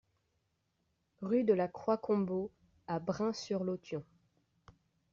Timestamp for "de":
1.43-1.53